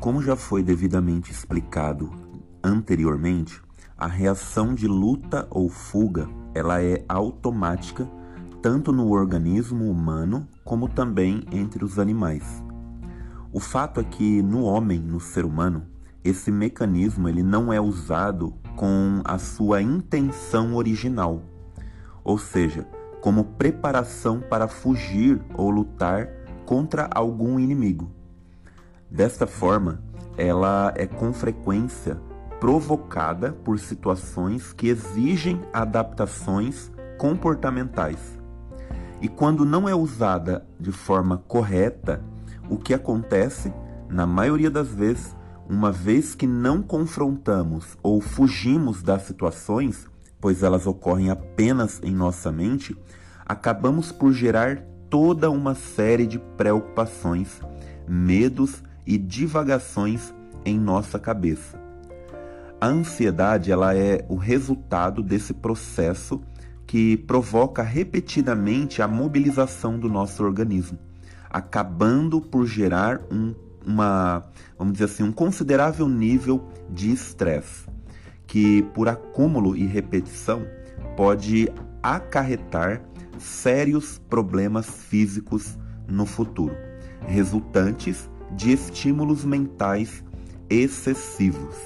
[0.00, 2.12] Como já foi devidamente explicado
[2.62, 3.60] anteriormente,
[3.96, 8.08] a reação de luta ou fuga, ela é automática
[8.62, 12.62] tanto no organismo humano como também entre os animais.
[13.52, 15.82] O fato é que no homem, no ser humano,
[16.22, 21.42] esse mecanismo ele não é usado com a sua intenção original,
[22.22, 22.86] ou seja,
[23.20, 26.28] como preparação para fugir ou lutar
[26.64, 28.17] contra algum inimigo.
[29.10, 30.02] Desta forma,
[30.36, 32.20] ela é com frequência
[32.60, 38.38] provocada por situações que exigem adaptações comportamentais.
[39.20, 42.22] E quando não é usada de forma correta,
[42.68, 43.72] o que acontece,
[44.08, 45.34] na maioria das vezes,
[45.68, 50.06] uma vez que não confrontamos ou fugimos das situações,
[50.40, 52.96] pois elas ocorrem apenas em nossa mente,
[53.44, 57.60] acabamos por gerar toda uma série de preocupações,
[58.06, 60.34] medos e divagações
[60.66, 61.80] em nossa cabeça.
[62.78, 66.42] A ansiedade ela é o resultado desse processo
[66.86, 70.98] que provoca repetidamente a mobilização do nosso organismo,
[71.48, 74.44] acabando por gerar um, uma,
[74.78, 77.86] vamos dizer assim, um considerável nível de estresse,
[78.46, 80.66] que por acúmulo e repetição
[81.16, 81.72] pode
[82.02, 83.02] acarretar
[83.38, 86.76] sérios problemas físicos no futuro,
[87.26, 90.24] resultantes de estímulos mentais
[90.68, 91.76] excessivos.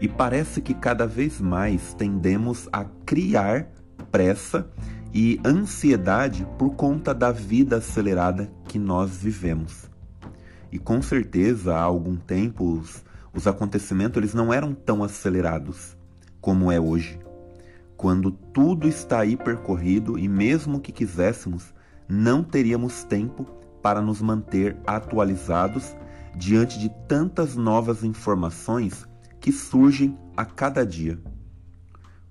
[0.00, 3.68] E parece que cada vez mais tendemos a criar
[4.10, 4.68] pressa
[5.14, 9.90] e ansiedade por conta da vida acelerada que nós vivemos.
[10.70, 13.04] E com certeza, há algum tempo, os,
[13.34, 15.96] os acontecimentos eles não eram tão acelerados
[16.40, 17.18] como é hoje.
[17.96, 21.72] Quando tudo está hipercorrido e mesmo que quiséssemos,
[22.08, 23.46] não teríamos tempo
[23.82, 25.96] para nos manter atualizados
[26.34, 29.06] diante de tantas novas informações
[29.40, 31.18] que surgem a cada dia.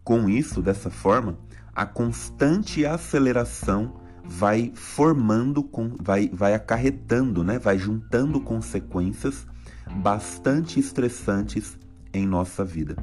[0.03, 1.37] Com isso, dessa forma,
[1.75, 5.69] a constante aceleração vai formando,
[6.01, 7.59] vai, vai acarretando, né?
[7.59, 9.45] vai juntando consequências
[9.97, 11.77] bastante estressantes
[12.13, 12.95] em nossa vida.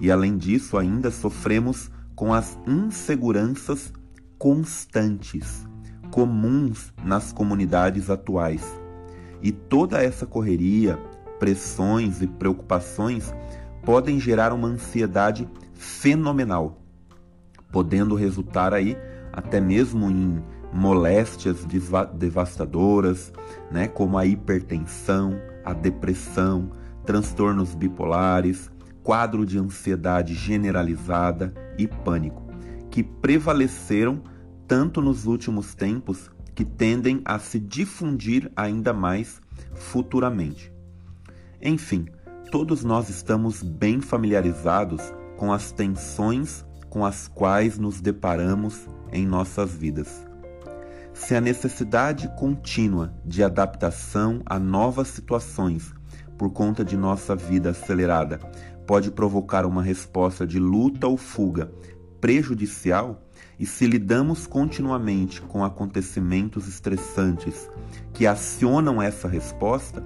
[0.00, 3.92] E além disso, ainda sofremos com as inseguranças
[4.38, 5.66] constantes
[6.12, 8.62] comuns nas comunidades atuais.
[9.42, 10.96] E toda essa correria,
[11.40, 13.34] pressões e preocupações
[13.82, 16.78] podem gerar uma ansiedade fenomenal,
[17.72, 18.96] podendo resultar aí
[19.32, 20.40] até mesmo em
[20.72, 21.66] moléstias
[22.14, 23.32] devastadoras,
[23.70, 26.70] né, como a hipertensão, a depressão,
[27.06, 28.70] transtornos bipolares,
[29.02, 32.42] quadro de ansiedade generalizada e pânico,
[32.90, 34.22] que prevaleceram
[34.66, 39.40] tanto nos últimos tempos que tendem a se difundir ainda mais
[39.74, 40.72] futuramente.
[41.60, 42.06] Enfim,
[42.50, 45.00] todos nós estamos bem familiarizados
[45.36, 50.26] com as tensões com as quais nos deparamos em nossas vidas.
[51.14, 55.90] Se a necessidade contínua de adaptação a novas situações
[56.36, 58.38] por conta de nossa vida acelerada
[58.86, 61.72] pode provocar uma resposta de luta ou fuga
[62.20, 63.22] prejudicial,
[63.58, 67.70] e se lidamos continuamente com acontecimentos estressantes
[68.12, 70.04] que acionam essa resposta,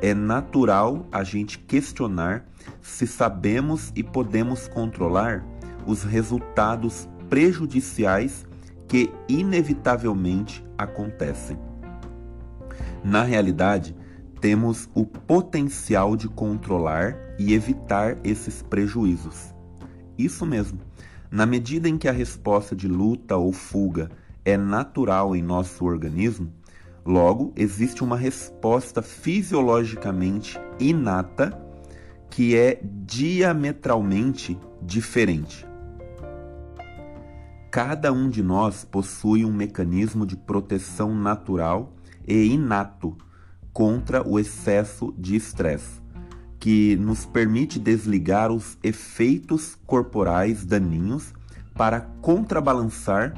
[0.00, 2.46] é natural a gente questionar
[2.82, 5.44] se sabemos e podemos controlar
[5.86, 8.46] os resultados prejudiciais
[8.86, 11.58] que inevitavelmente acontecem.
[13.04, 13.94] Na realidade,
[14.40, 19.54] temos o potencial de controlar e evitar esses prejuízos.
[20.16, 20.80] Isso mesmo.
[21.30, 24.10] Na medida em que a resposta de luta ou fuga
[24.44, 26.50] é natural em nosso organismo,
[27.04, 31.58] logo existe uma resposta fisiologicamente inata
[32.30, 35.66] que é diametralmente diferente.
[37.70, 41.92] Cada um de nós possui um mecanismo de proteção natural
[42.26, 43.16] e inato
[43.72, 46.07] contra o excesso de estresse
[46.58, 51.32] que nos permite desligar os efeitos corporais daninhos
[51.74, 53.32] para contrabalançar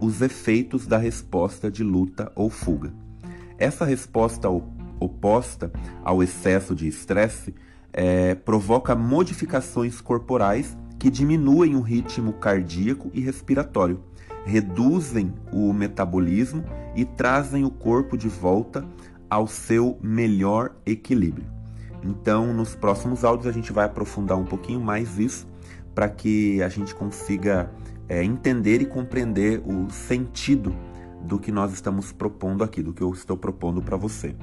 [0.00, 2.92] os efeitos da resposta de luta ou fuga.
[3.58, 4.48] Essa resposta
[5.00, 5.72] oposta
[6.04, 7.54] ao excesso de estresse
[7.92, 14.02] é, provoca modificações corporais que diminuem o ritmo cardíaco e respiratório,
[14.44, 16.62] reduzem o metabolismo
[16.94, 18.86] e trazem o corpo de volta
[19.28, 21.55] ao seu melhor equilíbrio.
[22.06, 25.46] Então, nos próximos áudios, a gente vai aprofundar um pouquinho mais isso
[25.92, 27.70] para que a gente consiga
[28.08, 30.74] é, entender e compreender o sentido
[31.22, 34.36] do que nós estamos propondo aqui, do que eu estou propondo para você.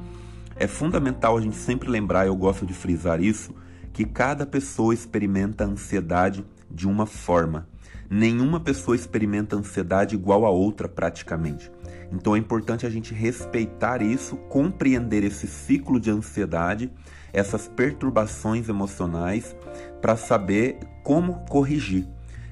[0.58, 3.56] É fundamental a gente sempre lembrar, eu gosto de frisar isso,
[3.94, 7.68] que cada pessoa experimenta ansiedade de uma forma.
[8.10, 11.72] Nenhuma pessoa experimenta ansiedade igual a outra praticamente.
[12.12, 16.92] Então é importante a gente respeitar isso, compreender esse ciclo de ansiedade,
[17.34, 19.56] essas perturbações emocionais,
[20.02, 22.08] para saber como corrigir.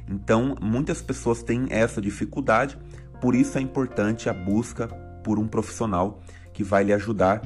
[0.10, 2.78] Então, muitas pessoas têm essa dificuldade,
[3.22, 4.88] por isso é importante a busca
[5.24, 6.20] por um profissional
[6.52, 7.42] que vai lhe ajudar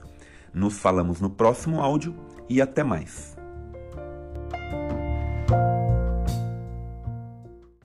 [0.54, 2.16] Nos falamos no próximo áudio
[2.50, 3.33] e até mais.